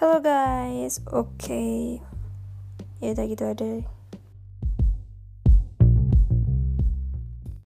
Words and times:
Halo 0.00 0.16
guys, 0.24 1.04
oke. 1.12 1.28
Okay. 1.36 2.00
Ya 3.04 3.12
udah 3.12 3.26
gitu 3.28 3.44
ada. 3.44 3.99